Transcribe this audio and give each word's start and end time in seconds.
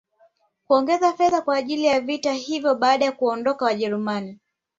kuongeza 0.67 1.13
fedha 1.13 1.41
kwa 1.41 1.55
ajili 1.55 1.83
ya 1.85 2.01
vita 2.01 2.33
hivyo 2.33 2.75
Baada 2.75 3.05
ya 3.05 3.11
kuondoka 3.11 3.65
wajerumani 3.65 4.39